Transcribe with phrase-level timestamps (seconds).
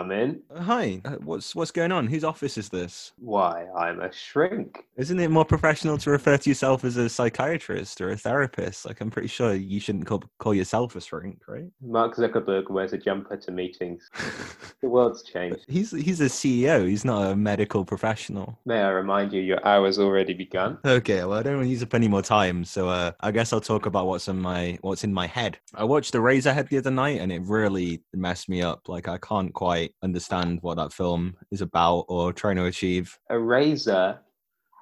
[0.00, 0.40] come in.
[0.54, 2.06] Uh, Hi, uh, what's what's going on?
[2.06, 3.12] Whose office is this?
[3.18, 4.84] Why, I'm a shrink.
[4.96, 8.86] Isn't it more professional to refer to yourself as a psychiatrist or a therapist?
[8.86, 11.66] Like, I'm pretty sure you shouldn't call, call yourself a shrink, right?
[11.82, 14.10] Mark Zuckerberg wears a jumper to meetings.
[14.80, 15.64] the world's changed.
[15.68, 16.88] He's he's a CEO.
[16.88, 18.58] He's not a medical professional.
[18.64, 20.78] May I remind you, your hour's already begun.
[20.84, 23.52] Okay, well, I don't want to use up any more time, so uh, I guess
[23.52, 25.58] I'll talk about what's in my what's in my head.
[25.74, 28.88] I watched The Eraserhead the other night, and it really messed me up.
[28.88, 33.18] Like, I can't quite understand what that film is about or trying to achieve.
[33.30, 34.20] A razor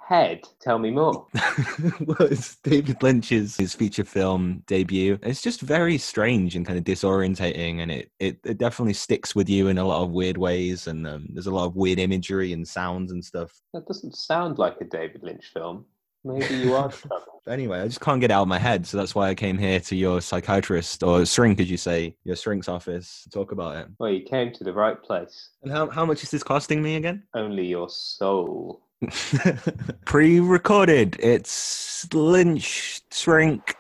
[0.09, 0.41] head.
[0.61, 1.27] Tell me more.
[2.01, 5.19] well, it's David Lynch's his feature film debut.
[5.23, 9.49] It's just very strange and kind of disorientating, and it it, it definitely sticks with
[9.49, 10.87] you in a lot of weird ways.
[10.87, 13.53] And um, there's a lot of weird imagery and sounds and stuff.
[13.75, 15.85] That doesn't sound like a David Lynch film.
[16.25, 17.25] Maybe you are trouble.
[17.49, 19.57] Anyway, I just can't get it out of my head, so that's why I came
[19.57, 23.77] here to your psychiatrist or shrink, as you say, your shrink's office to talk about
[23.77, 23.87] it.
[23.99, 25.49] Well, you came to the right place.
[25.63, 27.23] And how how much is this costing me again?
[27.33, 28.83] Only your soul.
[30.05, 31.17] Pre-recorded.
[31.21, 33.75] It's Lynch Shrink.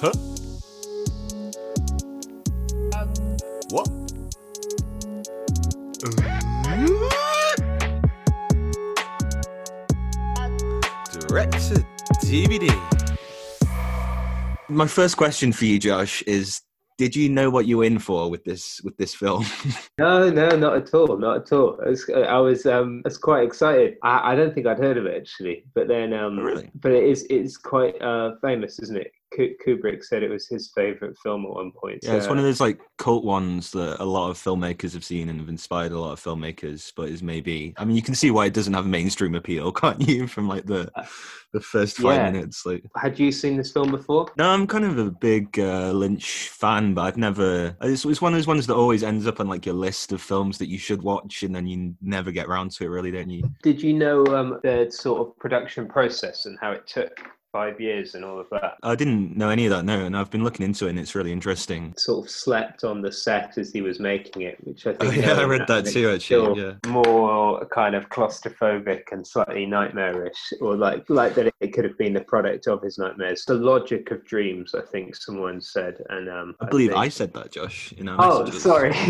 [0.00, 0.12] Huh?
[3.68, 4.02] What?
[11.32, 11.74] Direct to
[12.26, 12.68] DVD.
[14.68, 16.60] My first question for you, Josh, is:
[16.98, 19.46] Did you know what you were in for with this with this film?
[19.98, 21.80] No, no, not at all, not at all.
[21.86, 23.96] I was, I was, um, I was quite excited.
[24.02, 26.70] I, I don't think I'd heard of it actually, but then, um, Oh, really?
[26.74, 29.10] but it is, it's quite uh, famous, isn't it?
[29.34, 32.00] Ku- Kubrick said it was his favorite film at one point.
[32.02, 35.28] Yeah, it's one of those like cult ones that a lot of filmmakers have seen
[35.28, 38.30] and have inspired a lot of filmmakers, but is maybe I mean you can see
[38.30, 40.26] why it doesn't have mainstream appeal, can't you?
[40.26, 40.90] From like the
[41.52, 42.30] the first five Yeah.
[42.30, 42.64] minutes.
[42.64, 44.26] Like Had you seen this film before?
[44.36, 47.76] no, I'm kind of a big uh, Lynch fan, but I've never.
[47.82, 50.22] It's, it's one of those ones that always ends up on like your list of
[50.22, 52.88] films that you should watch, and then you never get around to it.
[52.88, 53.42] Really, don't you?
[53.62, 57.12] Did you know um, the sort of production process and how it took
[57.52, 58.78] five years and all of that?
[58.82, 59.84] I didn't know any of that.
[59.84, 61.92] No, and I've been looking into it, and it's really interesting.
[61.98, 65.24] Sort of slept on the set as he was making it, which I Oh, think.
[65.24, 66.72] yeah, I read that too, actually, yeah.
[66.90, 72.14] More kind of claustrophobic and slightly nightmarish, or like like that it could have been
[72.14, 73.44] the product of his nightmares.
[73.44, 77.34] The logic of dreams, I think someone said, and um, I believe think- I said
[77.34, 77.92] that, Josh.
[77.98, 78.62] In our Oh, messages.
[78.62, 78.90] sorry.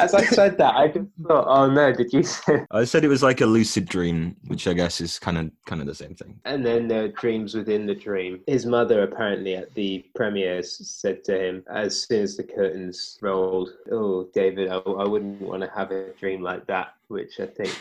[0.00, 2.64] As I said that, I just thought, oh no, did you say?
[2.70, 5.80] I said it was like a lucid dream, which I guess is kind of kind
[5.80, 6.40] of the same thing.
[6.44, 8.40] And then there are dreams within the dream.
[8.46, 13.70] His mother apparently at the premieres said to him, as soon as the curtains rolled,
[13.90, 17.76] "Oh, David, I, I wouldn't want to have a dream like that." Which I think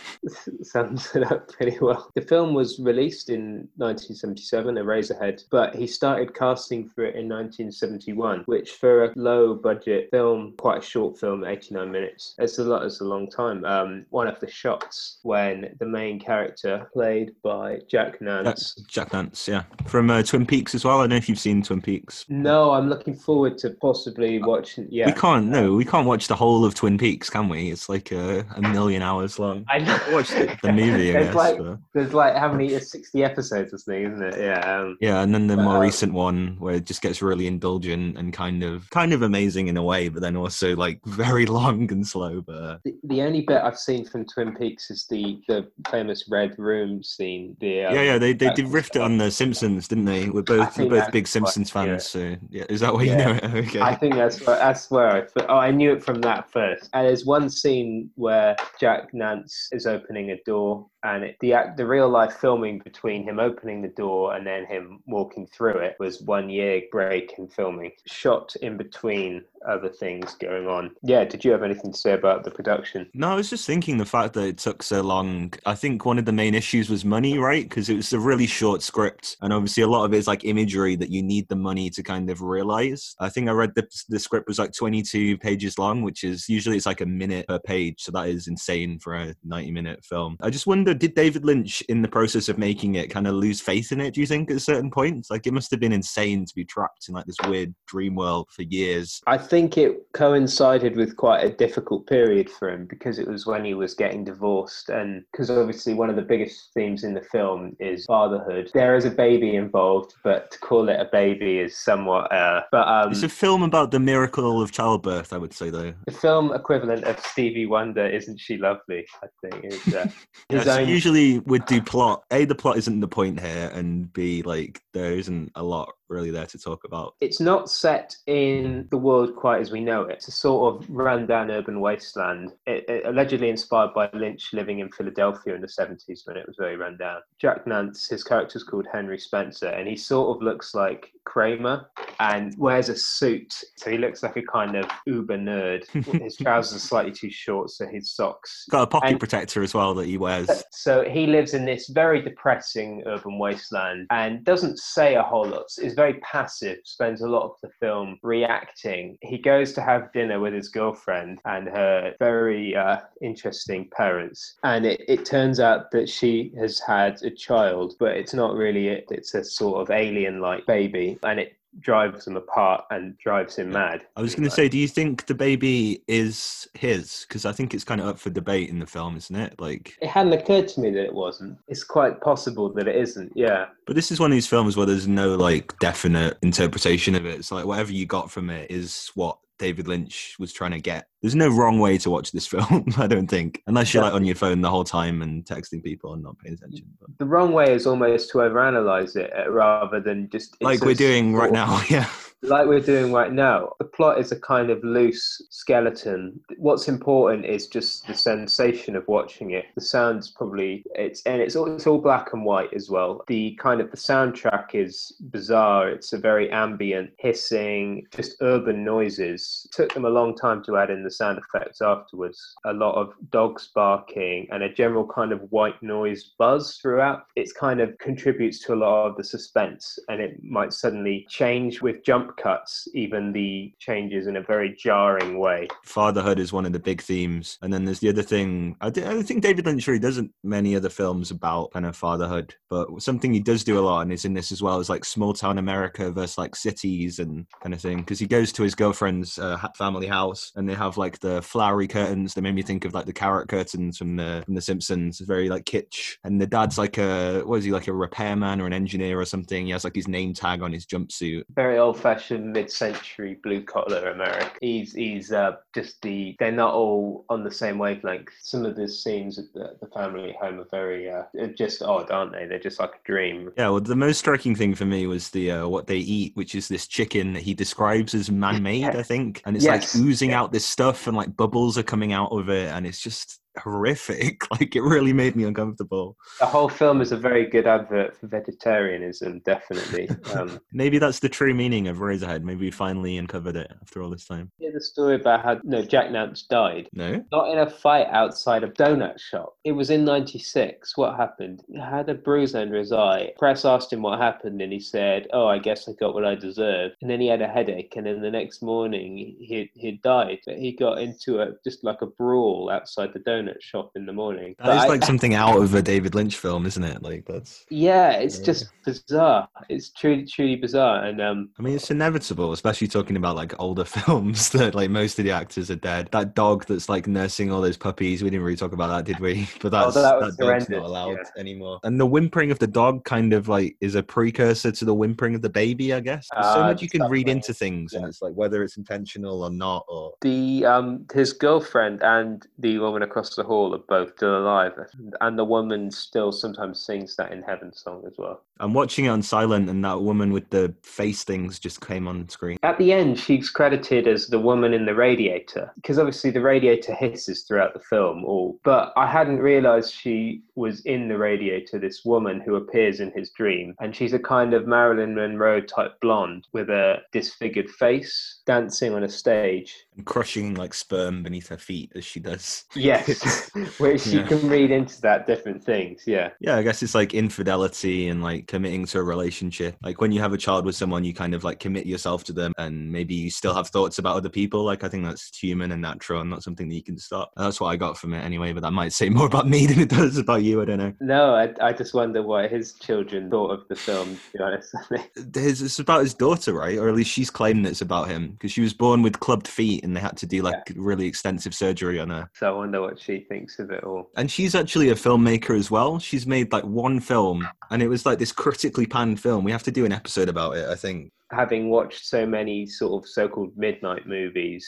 [0.63, 2.09] sums it up pretty well.
[2.15, 8.43] The film was released in 1977, Eraserhead, but he started casting for it in 1971,
[8.47, 12.83] which for a low budget film, quite a short film, 89 minutes, it's a lot,
[12.83, 13.63] it's a long time.
[13.65, 19.47] Um, one of the shots when the main character, played by Jack Nance, Jack Nance,
[19.47, 20.97] yeah, from uh, Twin Peaks as well.
[20.97, 22.25] I don't know if you've seen Twin Peaks.
[22.29, 24.87] No, I'm looking forward to possibly watching.
[24.89, 25.47] Yeah, We can't.
[25.47, 27.69] No, we can't watch the whole of Twin Peaks, can we?
[27.69, 29.65] It's like a, a million hours long.
[29.67, 29.99] I know.
[30.11, 31.35] watched the, movie, I There's guess.
[31.35, 32.73] like but- there's like how many?
[32.73, 34.39] It's Sixty episodes or something, isn't it?
[34.39, 34.79] Yeah.
[34.79, 38.17] Um, Yeah, and then the more Uh, recent one where it just gets really indulgent
[38.17, 41.91] and kind of kind of amazing in a way, but then also like very long
[41.91, 42.41] and slow.
[42.41, 46.25] But uh, the, the only bit I've seen from Twin Peaks is the the famous
[46.29, 47.55] red room scene.
[47.59, 50.29] The um, yeah, yeah, they they did riffed it on the Simpsons, didn't they?
[50.29, 51.73] We're both we're both big Simpsons yeah.
[51.73, 52.65] fans, so yeah.
[52.69, 53.43] Is that why you know it?
[53.59, 53.81] Okay.
[53.81, 56.89] I think that's where, that's where I oh I knew it from that first.
[56.93, 61.77] And there's one scene where Jack Nance is opening a door, and it, the act,
[61.77, 65.95] the real life filming between him opening the door and then him walking through it
[65.99, 70.91] was one year break in filming, shot in between other things going on.
[71.01, 73.09] Yeah, did you have anything to say about the production?
[73.13, 75.53] No, I was just thinking the fact that it took so long.
[75.65, 77.67] I think one of the main issues was money, right?
[77.67, 80.45] Because it was a really short script, and obviously a lot of it is like
[80.45, 83.15] imagery that you need the money to kind of realize.
[83.19, 86.77] I think I read the the script was like 22 pages long, which is usually
[86.77, 90.37] it's like a minute per page, so that is insane for a 90 minute film.
[90.41, 93.61] I just wonder, did David Lynch, in the process of making it, kind of lose
[93.61, 94.13] faith in it?
[94.13, 97.07] Do you think at certain points, like it must have been insane to be trapped
[97.07, 99.21] in like this weird dream world for years?
[99.27, 103.65] I think it coincided with quite a difficult period for him because it was when
[103.65, 107.75] he was getting divorced, and because obviously one of the biggest themes in the film
[107.79, 108.69] is fatherhood.
[108.73, 112.31] There is a baby involved, but to call it a baby is somewhat.
[112.31, 115.93] Uh, but um, It's a film about the miracle of childbirth, I would say, though.
[116.05, 120.07] the film equivalent of Stevie Wonder, "Isn't She Lovely?" I think is uh,
[120.49, 120.87] Yeah, so own.
[120.87, 122.23] usually would do plot.
[122.31, 126.31] A, the plot isn't the point here, and B, like there isn't a lot really
[126.31, 127.15] there to talk about.
[127.21, 130.13] It's not set in the world quite as we know it.
[130.13, 134.91] It's a sort of rundown urban wasteland, it, it, allegedly inspired by Lynch living in
[134.91, 137.21] Philadelphia in the 70s when it was very rundown.
[137.39, 141.85] Jack Nance, his character's called Henry Spencer, and he sort of looks like Kramer
[142.19, 143.53] and wears a suit.
[143.77, 145.87] So he looks like a kind of uber nerd.
[146.21, 148.65] his trousers are slightly too short, so his socks.
[148.71, 150.49] Got a pocket And- protector as well that he wears.
[150.71, 155.65] So he lives in this very depressing urban wasteland and doesn't say a whole lot.
[155.79, 156.79] Is very passive.
[156.83, 159.17] Spends a lot of the film reacting.
[159.21, 164.85] He goes to have dinner with his girlfriend and her very uh, interesting parents, and
[164.85, 169.05] it, it turns out that she has had a child, but it's not really it.
[169.11, 174.01] It's a sort of alien-like baby, and it drives him apart and drives him mad.
[174.15, 177.25] I was going to say, do you think the baby is his?
[177.27, 179.59] Because I think it's kind of up for debate in the film, isn't it?
[179.59, 181.57] Like, It hadn't occurred to me that it wasn't.
[181.67, 183.33] It's quite possible that it isn't.
[183.35, 183.67] Yeah.
[183.85, 187.39] but this is one of these films where there's no like definite interpretation of it.
[187.39, 191.07] It's like whatever you got from it is what David Lynch was trying to get.
[191.21, 194.25] There's no wrong way to watch this film, I don't think, unless you're like on
[194.25, 196.85] your phone the whole time and texting people and not paying attention.
[196.99, 200.93] But, The wrong way is almost to overanalyze it uh, rather than just like we're
[200.93, 202.09] doing right now, yeah.
[202.41, 203.73] like we're doing right now.
[203.79, 206.39] The plot is a kind of loose skeleton.
[206.57, 209.65] What's important is just the sensation of watching it.
[209.75, 213.23] The sound's probably it's and it's all, it's all black and white as well.
[213.27, 215.89] The kind of the soundtrack is bizarre.
[215.89, 219.67] It's a very ambient, hissing, just urban noises.
[219.71, 222.39] took them a long time to add in the sound effects afterwards.
[222.65, 227.23] A lot of dogs barking and a general kind of white noise buzz throughout.
[227.35, 231.81] It kind of contributes to a lot of the suspense and it might suddenly change
[231.81, 235.67] with jump cuts, even the changes in a very jarring way.
[235.83, 238.75] Fatherhood is one of the big themes, and then there's the other thing.
[238.81, 242.55] I, di- I think David Lynch really doesn't many other films about kind of fatherhood,
[242.69, 245.05] but something he does do a lot, and is in this as well, is like
[245.05, 247.97] small town America versus like cities and kind of thing.
[247.97, 251.87] Because he goes to his girlfriend's uh, family house, and they have like the flowery
[251.87, 252.33] curtains.
[252.33, 255.19] They made me think of like the carrot curtains from the from the Simpsons.
[255.19, 258.61] It's very like kitsch, and the dad's like a what is he like a repairman
[258.61, 259.65] or an engineer or something?
[259.65, 261.43] He has like his name tag on his jumpsuit.
[261.55, 264.51] Very old-fashioned mid-century blue-collar America.
[264.61, 266.35] He's he's uh, just the.
[266.39, 268.29] They're not all on the same wavelength.
[268.41, 271.23] Some of the scenes at the, the family home are very uh,
[271.57, 272.45] just odd, aren't they?
[272.45, 273.51] They're just like a dream.
[273.57, 276.55] Yeah, well, the most striking thing for me was the uh, what they eat, which
[276.55, 279.95] is this chicken that he describes as man-made, I think, and it's Yes.
[279.95, 280.41] like oozing Yeah.
[280.41, 284.43] out this stuff, and like bubbles are coming out of it, and it's just horrific.
[284.59, 286.17] Like it really made me uncomfortable.
[286.39, 290.09] The whole film is a very good advert for vegetarianism, definitely.
[290.35, 292.43] Um, Maybe that's the true meaning of Eraserhead.
[292.43, 294.51] Maybe we finally uncovered it after all this time.
[294.59, 296.87] hear the story about how no Jack Nance died.
[296.93, 299.55] No, Not in a fight outside a donut shop.
[299.63, 300.97] It was in '96.
[300.97, 301.63] What happened?
[301.67, 303.31] He had a bruise under his eye.
[303.37, 306.35] Press asked him what happened, and he said, "Oh, I guess I got what I
[306.35, 310.39] deserved." And then he had a headache, and then the next morning he he died.
[310.45, 314.13] But he got into a just like a brawl outside the donut shop in the
[314.13, 314.55] morning.
[314.59, 317.01] that But is I- like something out of a David Lynch film, isn't it?
[317.01, 317.65] Like that's.
[317.69, 318.45] yeah, it's Yeah.
[318.45, 319.47] just bizarre.
[319.69, 323.85] It's truly truly bizarre, and um, I mean, it's inevitable, especially talking about like older
[323.97, 326.09] films that like most of the actors are dead.
[326.11, 329.19] That dog that's like nursing all those puppies, we didn't really talk about that, did
[329.19, 329.47] we?
[329.61, 331.23] But that's Oh, that that, dog's not allowed yeah.
[331.41, 331.79] anymore.
[331.83, 335.35] And the whimpering of the dog kind of like is a precursor to the whimpering
[335.35, 336.27] of the baby, I guess.
[336.33, 339.43] There's so Ah, much you can read into things, and it's like whether it's intentional
[339.43, 344.15] or not, or the um his girlfriend and the woman across the hall are both
[344.15, 344.73] still alive
[345.21, 349.09] and the woman still sometimes sings that in heaven song as well I'm watching it
[349.09, 352.57] on silent, and that woman with the face things just came on screen.
[352.63, 356.93] at the end she's credited as the woman in the radiator because obviously the radiator
[356.93, 362.03] hisses throughout the film all but i hadn't realized she was in the radiator this
[362.05, 366.47] woman who appears in his dream and she's a kind of marilyn monroe type blonde
[366.51, 371.91] with a disfigured face dancing on a stage And crushing like sperm beneath her feet
[371.95, 372.65] as she does.
[372.75, 377.13] yes which you can read into that different things yeah Yeah, I guess it's like
[377.13, 379.75] infidelity and like committing to a relationship.
[379.83, 382.33] Like when you have a child with someone, you kind of like commit yourself to
[382.33, 384.63] them and maybe you still have thoughts about other people.
[384.63, 387.31] Like I think that's human and natural and not something that you can stop.
[387.37, 389.67] And that's what I got from it anyway, but that might say more about me
[389.67, 390.61] than it does about you.
[390.61, 390.93] I don't know.
[391.01, 394.73] No, I, I just wonder what his children thought of the film, to be honest.
[395.35, 396.77] His, it's about his daughter, right?
[396.77, 399.83] Or at least she's claiming it's about him because she was born with clubbed feet
[399.83, 402.29] and they had to do like really extensive surgery on her.
[402.33, 404.09] so I wonder what she thinks of it all.
[404.15, 405.99] And she's actually a filmmaker as well.
[405.99, 409.43] She's made like one film and it was like this critically panned film.
[409.43, 411.11] We have to do an episode about it, I think.
[411.31, 414.67] Having watched so many sort of so called midnight movies,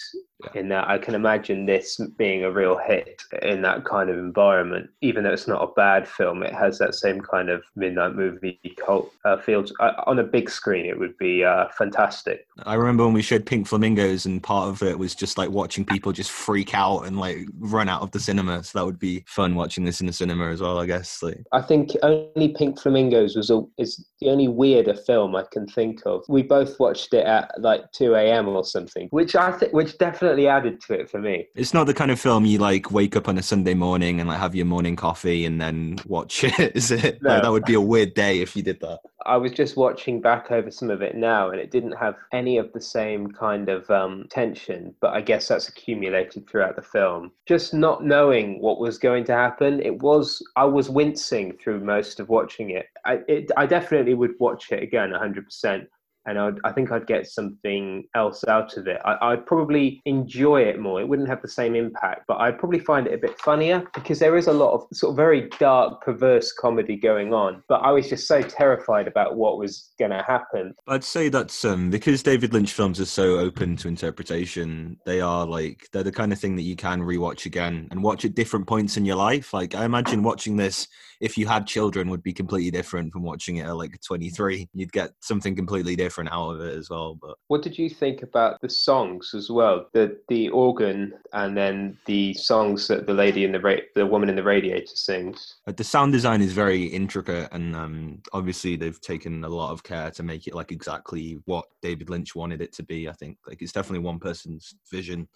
[0.56, 4.90] in that I can imagine this being a real hit in that kind of environment.
[5.02, 8.60] Even though it's not a bad film, it has that same kind of midnight movie
[8.78, 9.66] cult uh, feel.
[9.80, 12.48] Uh, on a big screen, it would be uh, fantastic.
[12.64, 15.86] I remember when we showed Pink Flamingos, and part of it was just like watching
[15.86, 18.64] people just freak out and like run out of the cinema.
[18.64, 21.22] So that would be fun watching this in the cinema as well, I guess.
[21.22, 25.68] Like, I think only Pink Flamingos was a, is the only weirder film I can
[25.68, 26.24] think of.
[26.28, 28.50] We both watched it at like two a.m.
[28.50, 31.48] or something, which I think which definitely added to it for me.
[31.56, 34.28] It's not the kind of film you like wake up on a Sunday morning and
[34.28, 37.22] like have your morning coffee and then watch it, is it?
[37.22, 37.30] No.
[37.30, 39.00] Like, that would be a weird day if you did that.
[39.26, 42.58] I was just watching back over some of it now, and it didn't have any
[42.58, 44.94] of the same kind of um, tension.
[45.00, 47.32] But I guess that's accumulated throughout the film.
[47.48, 52.20] Just not knowing what was going to happen, it was I was wincing through most
[52.20, 52.88] of watching it.
[53.06, 55.88] I, it, I definitely would watch it again, 100%
[56.26, 59.00] and I'd, i think I'd get something else out of it.
[59.04, 61.02] I, would probably enjoy it more.
[61.02, 64.20] It wouldn't have the same impact, but I'd probably find it a bit funnier because
[64.20, 67.64] there is a lot of sort of very dark, perverse comedy going on.
[67.68, 70.74] But I was just so terrified about what was going to happen.
[70.88, 74.98] I'd say that's um, because David Lynch films are so open to interpretation.
[75.06, 78.26] They are like they're the kind of thing that you can rewatch again and watch
[78.26, 79.54] at different points in your life.
[79.54, 80.88] Like I imagine watching this
[81.20, 84.68] if you had children would be completely different from watching it at like 23.
[84.74, 87.18] You'd get something completely different out of it as well.
[87.22, 89.88] But what did you think about the songs as well?
[89.94, 94.30] The the organ and then the songs that the lady in the ra- the woman
[94.30, 95.56] in the radiator sings.
[95.66, 100.12] The sound design is very intricate, and um, obviously they've taken a lot of care
[100.12, 103.10] to make it like exactly what David Lynch wanted it to be.
[103.10, 105.28] I think like it's definitely one person's vision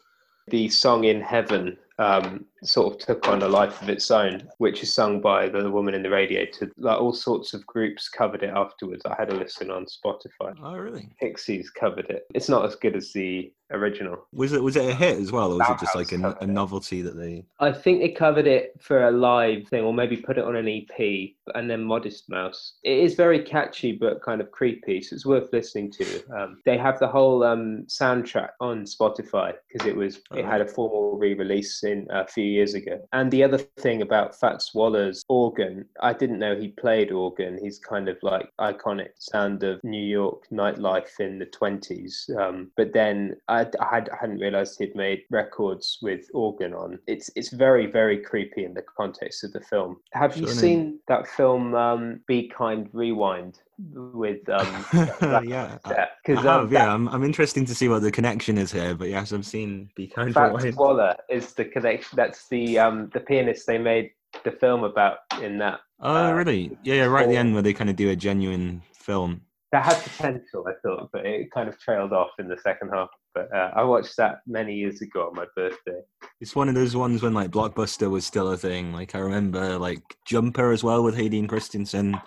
[0.48, 4.84] the song in heaven um, sort of took on a life of its own, which
[4.84, 6.72] is sung by the woman in the radiator.
[6.78, 9.04] Like all sorts of groups covered it afterwards.
[9.06, 10.56] I had a listen on Spotify.
[10.62, 11.10] Oh, really?
[11.20, 12.25] Pixies covered it.
[12.34, 14.28] It's not as good as the original.
[14.32, 16.48] Was it was it a hit as well, or was it just like a, a
[16.48, 17.46] novelty that they?
[17.60, 20.68] I think they covered it for a live thing, or maybe put it on an
[20.68, 22.75] EP, and then Modest Mouse.
[22.84, 26.24] It is very catchy, but kind of creepy, so it's worth listening to.
[26.36, 30.68] Um, they have the whole um, soundtrack on Spotify because it was it had a
[30.68, 33.00] formal re-release in a few years ago.
[33.13, 37.60] And the other thing about Fats Waller's organ, I didn't know he played organ.
[37.62, 42.36] He's kind of like iconic sound of New York nightlife in the 20s.
[42.38, 47.00] Um, but then I, I, had, I hadn't realized he'd made records with organ on.
[47.08, 49.98] It's it's very very creepy in the context of the film.
[50.13, 53.60] Have you seen that film um, Be Kind Rewind?
[53.77, 54.86] With um
[55.46, 55.77] yeah
[56.25, 59.34] because um, yeah I'm, I'm interested to see what the connection is here but yes
[59.34, 63.77] i've seen be kind Fats Waller is the connection that's the um the pianist they
[63.77, 64.12] made
[64.44, 67.63] the film about in that oh uh, really yeah yeah right at the end where
[67.63, 69.41] they kind of do a genuine film
[69.74, 73.10] that had potential i thought but it kind of trailed off in the second half
[73.36, 76.00] but uh, I watched that many years ago on my birthday.
[76.39, 78.94] It's one of those ones when like Blockbuster was still a thing.
[78.94, 82.17] Like I remember like Jumper as well with Hayden Christensen.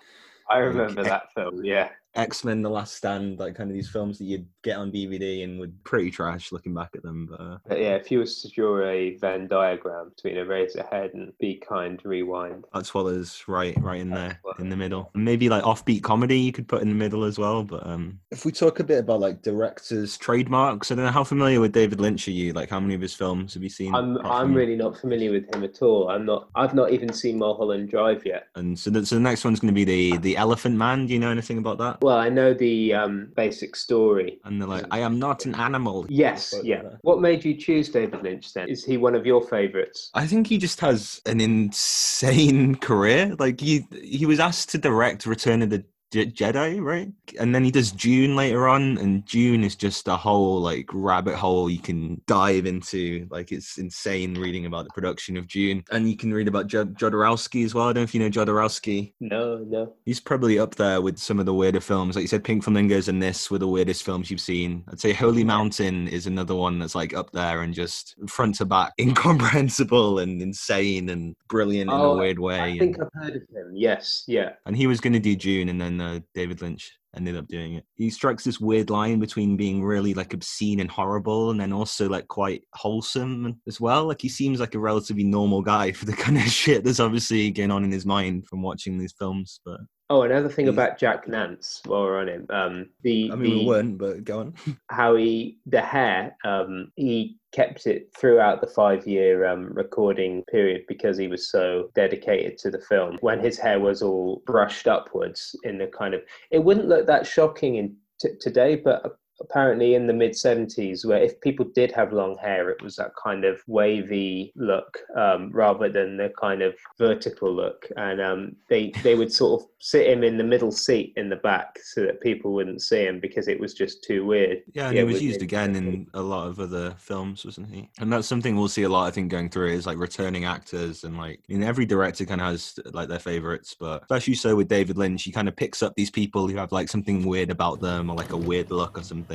[0.50, 1.64] I remember that film.
[1.64, 4.90] Yeah, X Men: The Last Stand, like kind of these films that you'd get on
[4.90, 7.26] DVD and would pretty trash looking back at them.
[7.30, 11.32] But, uh, but yeah, if you was to draw a Venn diagram between Eraserhead and
[11.38, 15.10] Be Kind Rewind, that's what is right, right in there, in the middle.
[15.14, 17.62] Maybe like offbeat comedy you could put in the middle as well.
[17.62, 21.24] But um, if we talk a bit about like directors' trademarks, I don't know how
[21.24, 22.52] familiar with David Lynch are you?
[22.52, 23.94] Like, how many of his films have you seen?
[23.94, 26.08] I'm I'm really not familiar with him at all.
[26.08, 26.48] I'm not.
[26.54, 28.48] I've not even seen Mulholland Drive yet.
[28.56, 31.06] And so, the, so the next one's going to be the the Elephant Man.
[31.06, 32.00] Do you know anything about that?
[32.00, 34.38] Well, I know the um, basic story.
[34.44, 36.06] And they're like, I am not an animal.
[36.08, 36.82] Yes, yeah.
[37.02, 38.68] What made you choose David Lynch then?
[38.68, 40.10] Is he one of your favourites?
[40.14, 43.34] I think he just has an insane career.
[43.38, 47.12] Like he he was asked to direct Return of the Jedi, right?
[47.38, 51.36] And then he does Dune later on, and Dune is just a whole like rabbit
[51.36, 53.26] hole you can dive into.
[53.30, 56.94] Like it's insane reading about the production of Dune, and you can read about Jod-
[56.94, 57.84] Jodorowsky as well.
[57.84, 59.12] I don't know if you know Jodorowsky.
[59.20, 59.94] No, no.
[60.04, 62.16] He's probably up there with some of the weirder films.
[62.16, 64.84] Like you said, Pink Flamingos and this were the weirdest films you've seen.
[64.88, 68.64] I'd say Holy Mountain is another one that's like up there and just front to
[68.64, 72.60] back incomprehensible and insane and brilliant oh, in a oh, weird way.
[72.60, 73.72] I think and, I've heard of him.
[73.74, 74.50] Yes, yeah.
[74.66, 77.74] And he was going to do Dune, and then uh, David Lynch ended up doing
[77.74, 77.84] it.
[77.94, 82.08] He strikes this weird line between being really like obscene and horrible, and then also
[82.08, 84.06] like quite wholesome as well.
[84.06, 87.50] Like he seems like a relatively normal guy for the kind of shit that's obviously
[87.50, 89.60] going on in his mind from watching these films.
[89.64, 93.50] But Oh, another thing about Jack Nance while we're on him, um, the I mean
[93.50, 94.54] the, we weren't, but go on.
[94.90, 100.84] how he the hair, um, he kept it throughout the five year um, recording period
[100.88, 103.18] because he was so dedicated to the film.
[103.20, 107.26] When his hair was all brushed upwards in the kind of, it wouldn't look that
[107.26, 112.12] shocking in t- today, but apparently in the mid 70s where if people did have
[112.12, 116.74] long hair it was that kind of wavy look um, rather than the kind of
[116.98, 117.86] vertical look.
[117.96, 121.36] And um, they they would sort of sit him in the middle seat in the
[121.36, 124.62] back so that people wouldn't see him because it was just too weird.
[124.72, 127.88] Yeah and he was used again in a lot of other films wasn't he?
[128.00, 131.04] And that's something we'll see a lot i think going through is like returning actors
[131.04, 134.68] and like in every director kind of has like their favorites but especially so with
[134.68, 137.80] david lynch he kind of picks up these people who have like something weird about
[137.80, 139.27] them or like a weird look or something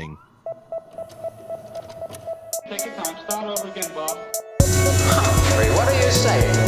[2.68, 3.16] Take your time.
[3.30, 4.18] Start over again, Bob.
[4.64, 6.63] Humphrey, what are you saying?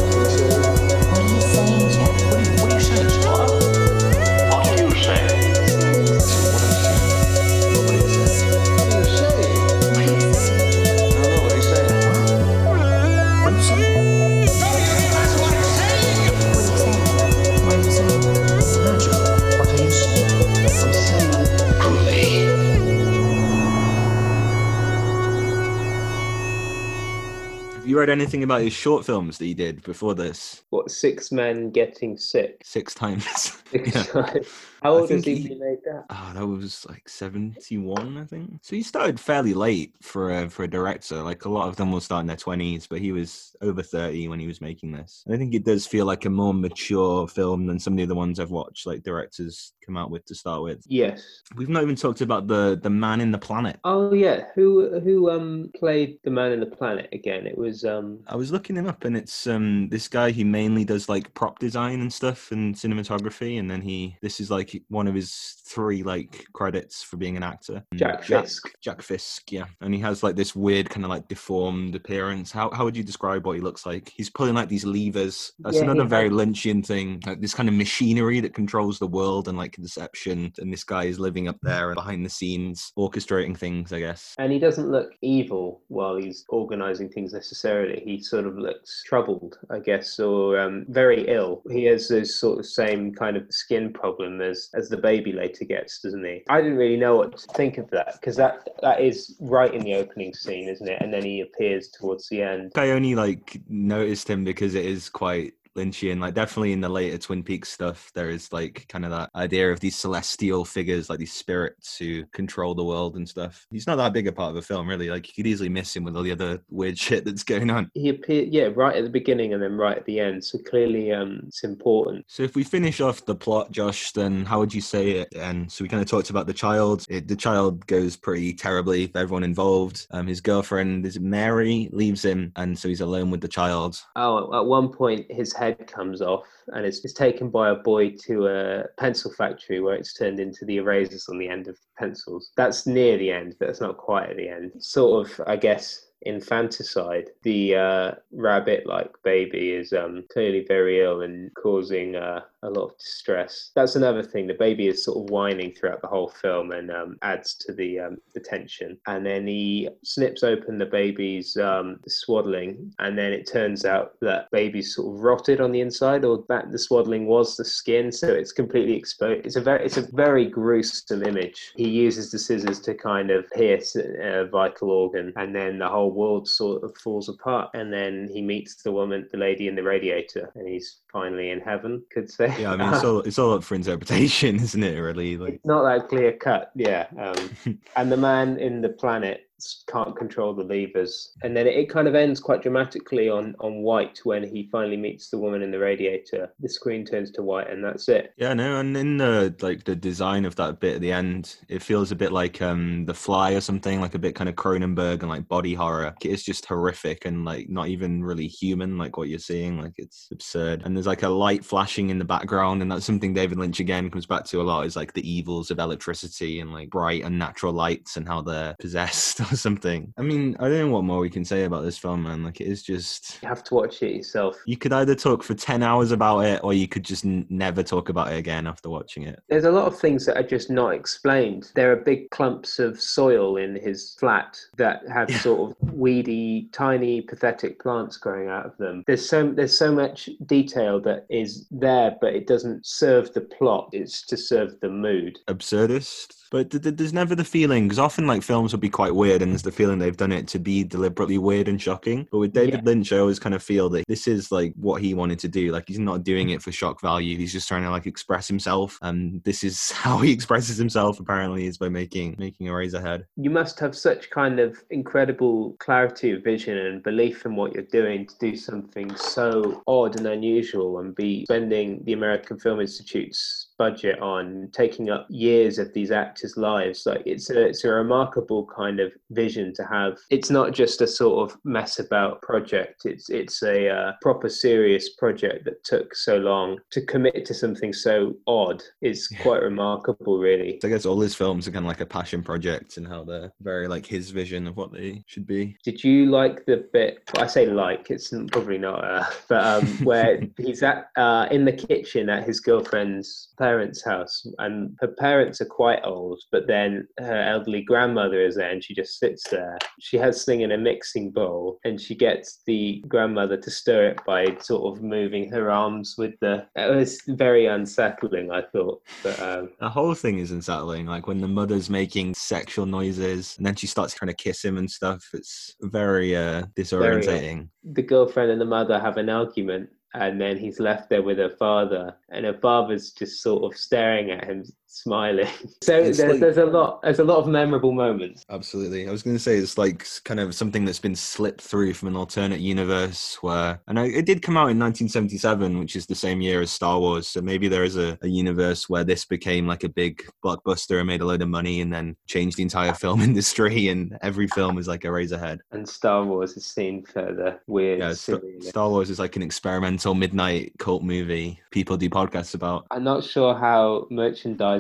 [28.16, 32.62] Anything about his short films that he did before this what six men getting sick
[32.64, 33.26] six times
[33.72, 34.04] Six Yeah.
[34.04, 34.48] times.
[34.86, 38.60] How old was he he- that Oh, that was like seventy-one, I think.
[38.62, 41.22] So he started fairly late for a for a director.
[41.22, 44.28] Like a lot of them will start in their twenties, but he was over thirty
[44.28, 45.24] when he was making this.
[45.26, 48.04] And I think it does feel like a more mature film than some of the
[48.04, 50.84] other ones I've watched, like directors come out with to start with.
[50.88, 53.80] yes We've not even talked about the the man in the planet.
[53.84, 58.20] oh yeah who who um played the man in the planet again it was um
[58.28, 60.32] I was looking him up, and it's um this guy.
[60.32, 64.50] who mainly does like prop design and stuff and cinematography, and then he this is
[64.52, 67.84] like one of his three like credits for being an actor.
[67.96, 68.72] Jack Fisk.
[68.82, 72.52] Jack Fisk, yeah, and he has like this weird kind of like deformed appearance.
[72.52, 74.12] How how would you describe what he looks like?
[74.16, 75.54] He's pulling like these levers.
[75.60, 77.22] That's Yeah, another has- very Lynchian thing.
[77.26, 80.52] Like this kind of machinery that controls the world and like deception.
[80.60, 83.92] And this guy is living up there behind the scenes, orchestrating things.
[83.94, 84.36] I guess.
[84.38, 88.02] and he doesn't look evil while he's organizing things necessarily.
[88.06, 91.62] He sort of looks troubled, I guess, or um, very ill.
[91.72, 95.66] He has this sort of same kind of skin problem as as the baby later
[95.66, 96.44] gets, doesn't he?
[96.50, 99.84] I didn't really know what to think of that because that that is right in
[99.84, 101.02] the opening scene, isn't it?
[101.02, 102.72] And then he appears towards the end.
[102.76, 106.20] I only like noticed him because it is quite Lynchian.
[106.20, 109.72] Like definitely in the later Twin Peaks stuff, there is like kind of that idea
[109.72, 113.66] of these celestial figures, like these spirits who control the world and stuff.
[113.72, 115.10] He's not that big a part of the film, really.
[115.10, 117.92] Like you could easily miss him with all the other weird shit that's going on.
[117.94, 120.44] He appeared, yeah, right at the beginning and then right at the end.
[120.44, 122.26] So clearly, um, it's important.
[122.28, 125.34] So if we finish off the plot, Josh, then how would you say it?
[125.36, 127.06] And so we kind of talked about the child.
[127.10, 130.08] It, the child goes pretty terribly for everyone involved.
[130.12, 134.02] Um, his girlfriend is Mary leaves him, and so he's alone with the child.
[134.16, 138.16] Oh, at one point his head comes off and it's, it's taken by a boy
[138.26, 142.52] to a pencil factory where it's turned into the erasers on the end of pencils.
[142.58, 144.72] That's near the end, but it's not quite at the end.
[144.80, 147.30] Sort of, I guess, infanticide.
[147.44, 152.98] The uh, rabbit-like baby is um, clearly very ill and causing uh, a lot of
[152.98, 153.72] distress.
[153.76, 154.48] That's another thing.
[154.48, 158.00] The baby is sort of whining throughout the whole film and um, adds to the
[158.00, 158.98] um, the tension.
[159.08, 164.50] And then he snips open the baby's um, swaddling, and then it turns out that
[164.52, 168.30] baby's sort of rotted on the inside, or that the swaddling was the skin, so
[168.30, 169.46] it's completely exposed.
[169.46, 171.72] It's a very it's a very gruesome image.
[171.76, 176.12] He uses the scissors to kind of pierce a vital organ, and then the whole
[176.16, 177.70] world sort of falls apart.
[177.74, 181.60] And then he meets the woman, the lady in the radiator, and he's finally in
[181.60, 182.04] heaven.
[182.12, 182.54] Could say.
[182.60, 184.98] Yeah, I mean, it's all it's all up for interpretation, isn't it?
[184.98, 187.08] Really, like It's not that clear cut, yeah.
[187.20, 189.45] Um, and the man in the planet
[189.88, 194.20] can't control the levers, and then it, kind of ends quite dramatically on on white
[194.24, 196.52] when he finally meets the woman in the radiator.
[196.60, 198.34] The screen turns to white, and that's it.
[198.38, 201.82] Yeah, no, and in the like the design of that bit at the end, it
[201.82, 205.22] feels a bit like um The Fly or something, like a bit kind of Cronenberg
[205.22, 206.14] and like body horror.
[206.22, 209.80] It's just horrific and like not even really human, like what you're seeing.
[209.80, 210.82] Like it's absurd.
[210.84, 214.10] And there's like a light flashing in the background, and that's something David Lynch again
[214.10, 217.74] comes back to a lot is like the evils of electricity and like bright unnatural
[217.74, 220.14] lights and how they're possessed or something.
[220.18, 222.44] I mean, I don't know what more we can say about this film, man.
[222.44, 224.58] Like it is just You have to watch it yourself.
[224.66, 227.84] you could either talk for 10 hours about it or you could just n- never
[227.84, 229.42] talk about it again after watching it.
[229.50, 231.72] There's a lot of things that are just not explained.
[231.76, 235.40] There are big clumps of soil in his flat that have Yeah.
[235.40, 239.04] sort of weedy, tiny, pathetic plants growing out of them.
[239.08, 243.90] There's so there's so much detail that is there, but it doesn't serve the plot.
[243.92, 245.40] It's to serve the mood.
[245.48, 246.34] Absurdist?
[246.52, 249.42] But th- th- there's never the feeling because often like films will be quite weird,
[249.42, 252.28] and there's the feeling they've done it to be deliberately weird and shocking.
[252.32, 255.14] But with David Lynch, I always kind of feel that this is like what he
[255.14, 255.72] wanted to do.
[255.72, 257.38] Like he's not doing it for shock value.
[257.38, 261.20] He's just trying to like express himself, and this is how he expresses himself.
[261.20, 263.26] Apparently, is by making making Eraserhead.
[263.36, 267.84] You must have such kind of incredible clarity of vision and belief in what you're
[267.84, 273.65] doing to do something so odd and unusual and be spending the American Film Institute's
[273.78, 277.06] budget on taking up years of these actors' lives.
[277.06, 280.18] Like it's a it's a remarkable kind of vision to have.
[280.30, 283.06] It's not just a sort of mess about project.
[283.06, 287.94] It's it's a uh, proper serious project that took so long to commit to something
[287.94, 288.84] so odd.
[289.02, 290.80] It's quite remarkable, really.
[290.84, 293.52] I guess all his films are kind of like a passion project and how they're
[293.62, 295.78] very like his vision of what they should be.
[295.84, 297.20] Did you like the bit?
[297.38, 301.72] I say like, it's probably not, uh, but um, where he's at uh, in the
[301.72, 307.42] kitchen at his girlfriend's parents' house, and her parents are quite old, but then her
[307.54, 309.78] elderly grandmother is there, and she just sits there.
[310.00, 314.20] She has something in a mixing bowl, and she gets the grandmother to stir it
[314.26, 316.66] by sort of moving her arms with the.
[316.76, 321.06] It was very unsettling, I thought, but um, The whole thing is unsettling.
[321.06, 324.78] Like when the mother's making sexual noises and then she starts trying to kiss him
[324.78, 325.30] and stuff.
[325.34, 327.70] It's very uh disorientating.
[327.84, 331.50] the girlfriend and the mother have an argument and then he's left there with her
[331.50, 332.16] father.
[332.30, 334.64] And her father's just sort of staring at him
[334.96, 335.48] smiling
[335.82, 339.08] so there's, like- there's a lot there's a lot of memorable moments Absolutely.
[339.08, 342.08] I was going to say it's like kind of something that's been slipped through from
[342.10, 346.16] an alternate universe where, and I- it did come out in 1977, which is the
[346.16, 347.28] same year as Star Wars.
[347.28, 351.08] So maybe there is a, a universe where this became like a big blockbuster and
[351.08, 353.88] made a load of money and then changed the entire film industry.
[353.90, 355.60] And every film is like Eraserhead.
[355.72, 360.14] and star wars is seen further weird Yeah, Sta- Star Wars is like an experimental
[360.14, 362.86] midnight cult movie people do podcasts about.
[362.92, 364.08] I'm not sure how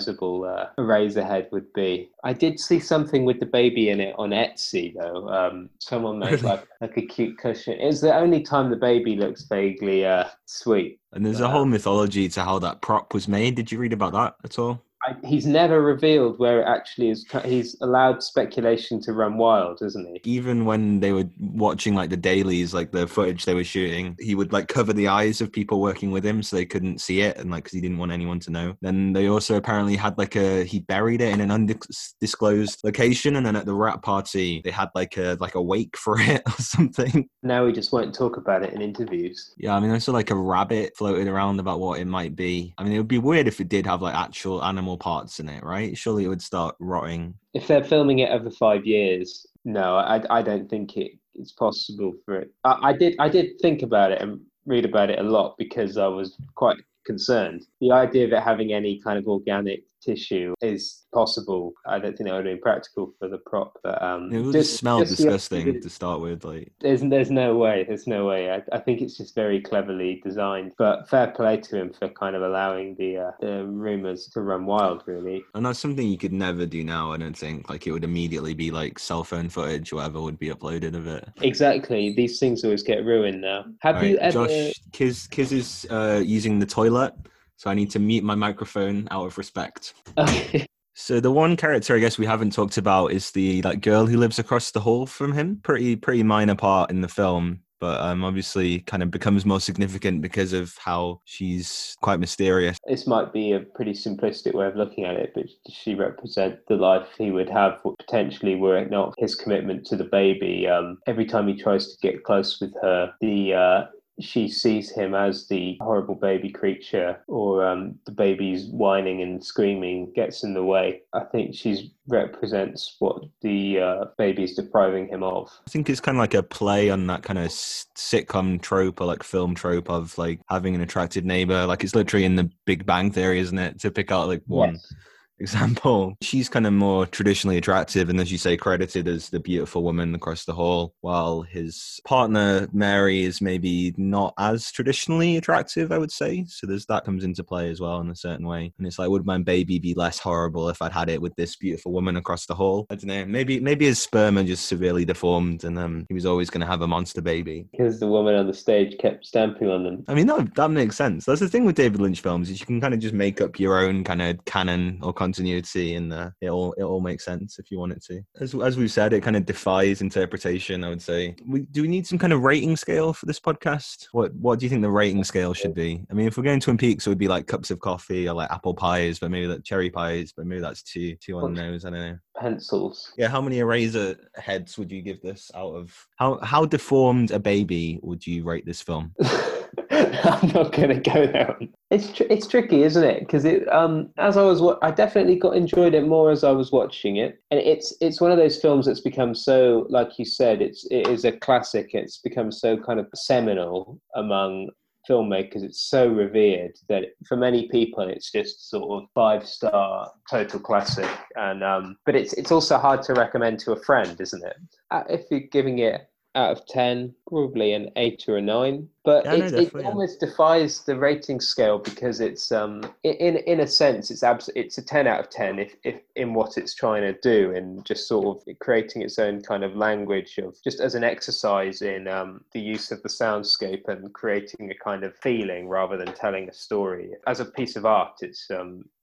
[0.05, 2.09] merchandisable uh, Eraserhead would be.
[2.23, 5.27] I did see something with the baby in it on Etsy though.
[5.29, 7.77] Um, someone made like like a cute cushion.
[7.79, 10.99] It's the only time the baby looks vaguely uh, sweet.
[11.11, 13.55] And there's a whole mythology to how that prop was made.
[13.55, 14.84] Did you read about that at all?
[15.05, 17.25] I, he's never revealed where it actually is.
[17.43, 20.21] He's allowed speculation to run wild, isn't he?
[20.25, 24.33] even when they were watching like the dailies like the footage they were shooting he
[24.35, 27.37] would like cover the eyes of people working with him so they couldn't see it
[27.37, 30.35] and like because he didn't want anyone to know then they also apparently had like
[30.35, 34.71] a he buried it in an undisclosed location and then at the wrap party they
[34.71, 38.37] had like a like a wake for it or something Now he just won't talk
[38.37, 39.53] about it in interviews.
[39.57, 42.73] yeah i mean i saw like a rabbit floated around about what it might be
[42.77, 45.49] i mean it would be weird if it did have like actual animal parts in
[45.49, 49.95] it right surely it would start rotting If they're filming it over five years, no,
[49.95, 52.51] I, I don't think it, it's possible for it.
[52.63, 55.97] I, I did I did think about it and read about it a lot because
[55.97, 57.65] I was quite concerned.
[57.81, 61.73] The idea of it having any kind of organic tissue is possible.
[61.87, 64.77] I don't think that would be practical for the prop, but um, it would just,
[64.77, 67.85] smell just disgusting to start with like There's there's no way.
[67.87, 68.51] There's no way.
[68.51, 70.73] I, I think it's just very cleverly designed.
[70.77, 74.65] But fair play to him for kind of allowing the uh, the rumors to run
[74.65, 75.03] wild.
[75.05, 75.43] Really.
[75.53, 77.69] And that's something you could never do now, I don't think.
[77.69, 81.27] Like it would immediately be like cell phone footage, whatever would be uploaded of it.
[81.41, 82.13] Exactly.
[82.13, 83.65] These things always get ruined now.
[83.79, 84.47] Have Alright, you ever?
[84.47, 87.13] Josh, Kiz, Kiz is uh, using the toilet,
[87.57, 89.93] so I need to mute my microphone out of respect.
[90.17, 90.65] Okay.
[90.97, 94.15] So the one character I guess we haven't talked about is the like girl who
[94.15, 95.59] lives across the hall from him.
[95.61, 100.21] Pretty pretty minor part in the film, but um, obviously kind of becomes more significant
[100.21, 102.77] because of how she's quite mysterious.
[102.87, 106.59] this might be a pretty simplistic way of looking at it, but does she represent
[106.69, 110.65] the life he would have potentially were it not his commitment to the baby?
[110.67, 113.85] Um, every time he tries to get close with her, the uh,
[114.19, 120.11] she sees him as the horrible baby creature, or um, the baby's whining and screaming
[120.13, 121.01] gets in the way.
[121.13, 125.51] I think she represents what the uh, baby is depriving him of.
[125.67, 129.05] I think it's kind of like a play on that kind of sitcom trope or
[129.05, 131.65] like film trope of like having an attractive neighbor.
[131.65, 133.79] Like it's literally in the Big Bang Theory, isn't it?
[133.81, 134.93] To pick out like one Yes.
[135.39, 136.15] Example.
[136.21, 140.15] She's kind of more traditionally attractive and as you say, credited as the beautiful woman
[140.15, 146.11] across the hall, while his partner Mary is maybe not as traditionally attractive, I would
[146.11, 146.45] say.
[146.47, 148.73] So there's that comes into play as well in a certain way.
[148.77, 151.55] And it's like, would my baby be less horrible if I'd had it with this
[151.55, 152.85] beautiful woman across the hall?
[152.89, 153.25] I don't know.
[153.25, 156.81] Maybe maybe his sperm are just severely deformed and um he was always gonna have
[156.81, 157.67] a monster baby.
[157.71, 160.03] Because the woman on the stage kept stamping on them.
[160.07, 161.25] I mean, that, that makes sense.
[161.25, 163.59] That's the thing with David Lynch films is you can kind of just make up
[163.59, 167.57] your own kind of canon or continuity and uh, it all it all makes sense
[167.57, 168.21] if you want it to.
[168.39, 170.83] As as we've said, it kind of defies interpretation.
[170.83, 171.35] I would say.
[171.47, 174.07] We, do we need some kind of rating scale for this podcast?
[174.11, 176.05] What what do you think the rating scale should be?
[176.11, 178.35] I mean, if we're going Twin Peaks, it would be like cups of coffee or
[178.35, 181.61] like apple pies, but maybe that cherry pies, but maybe that's too too on the
[181.61, 181.85] nose.
[181.85, 182.17] I don't know.
[182.37, 183.11] Pencils.
[183.17, 187.39] Yeah, how many eraser heads would you give this out of how how deformed a
[187.39, 189.13] baby would you rate this film?
[189.91, 191.57] I'm not going to go there.
[191.91, 193.19] It's tr- it's tricky, isn't it?
[193.19, 196.51] Because it um as I was wa- I definitely got enjoyed it more as I
[196.51, 200.25] was watching it, and it's it's one of those films that's become so like you
[200.25, 201.89] said it's it is a classic.
[201.93, 204.69] It's become so kind of seminal among
[205.09, 205.63] filmmakers.
[205.63, 211.09] It's so revered that for many people it's just sort of five star total classic.
[211.35, 214.57] And um but it's it's also hard to recommend to a friend, isn't it?
[214.91, 219.25] Uh, if you're giving it out of 10 probably an 8 or a 9 but
[219.25, 219.89] Yeah, no, it, it definitely, yeah.
[219.89, 224.77] almost defies the rating scale because it's um in in a sense it's abs- it's
[224.77, 228.07] a 10 out of 10 if, if in what it's trying to do and just
[228.07, 232.43] sort of creating its own kind of language of just as an exercise in um,
[232.53, 236.53] the use of the soundscape and creating a kind of feeling rather than telling a
[236.53, 238.94] story as a piece of art it's um it's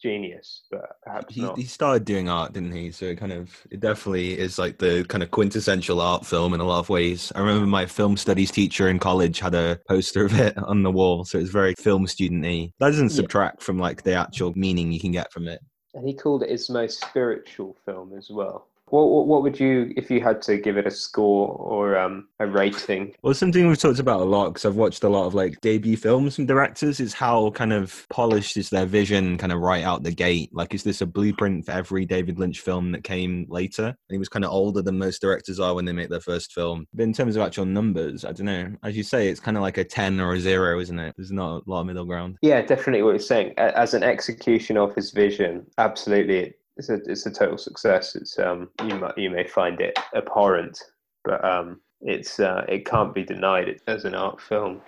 [0.00, 2.90] genius but perhaps He, not he started doing art, didn't he?
[2.92, 6.60] So it kind of it definitely is like the kind of quintessential art film in
[6.60, 7.32] a lot of ways.
[7.34, 10.90] I remember my film studies teacher in college had a poster of it on the
[10.92, 12.72] wall, so it's very film student-y.
[12.78, 13.16] That doesn't Yeah.
[13.16, 15.60] subtract from like the actual meaning you can get from it.
[15.94, 19.92] and he called it his most spiritual film as well what, what, what would you
[19.96, 23.78] if you had to give it a score or um, a rating Well, something we've
[23.78, 27.00] talked about a lot because I've watched a lot of like debut films from directors
[27.00, 30.50] is how kind of polished is their vision kind of right out the gate.
[30.52, 33.86] Like, is this a blueprint for every David Lynch film that came later?
[33.86, 36.52] And he was kind of older than most directors are when they make their first
[36.52, 36.86] film.
[36.94, 38.74] But in terms of actual numbers, I don't know.
[38.82, 41.14] As you say, it's kind of like a 10 or a zero, isn't it?
[41.16, 42.38] There's not a lot of middle ground.
[42.42, 43.54] Yeah, definitely what you're saying.
[43.58, 48.14] As an execution of his vision, absolutely, it's a it's a total success.
[48.14, 50.82] It's um you might you may find it abhorrent,
[51.24, 54.80] but um it's uh, it can't be denied as an art film.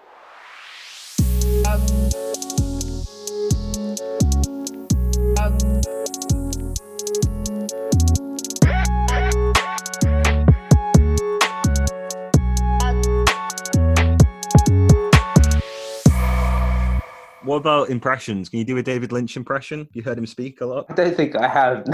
[17.50, 18.48] What about impressions?
[18.48, 19.88] Can you do a David Lynch impression?
[19.92, 20.86] You heard him speak a lot.
[20.88, 21.84] I don't think I have.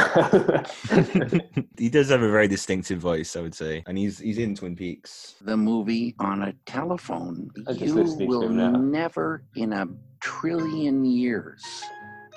[1.79, 4.77] he does have a very distinctive voice, I would say, and he's he's in Twin
[4.77, 5.37] Peaks.
[5.41, 9.87] the movie on a telephone, you will never in a
[10.21, 11.65] trillion years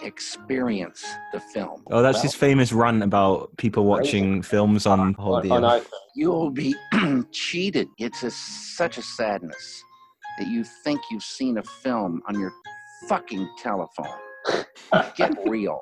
[0.02, 1.84] experience the film.
[1.92, 5.86] Oh, that's Well- his famous rant about people watching films on on, on audio.
[6.16, 6.74] You'll be
[7.34, 7.90] cheated.
[7.98, 9.84] It's a, such a sadness
[10.38, 12.54] that you think you've seen a film on your
[13.08, 14.18] fucking telephone.
[15.16, 15.82] Get real.